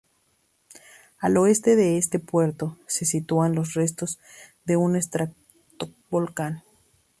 [1.19, 4.17] Al oeste de este puerto, se sitúan los restos
[4.65, 6.63] de un estratovolcán.